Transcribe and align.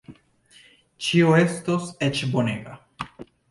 Ĉio 1.09 1.35
estos 1.41 1.93
eĉ 2.09 2.25
bonega. 2.35 2.77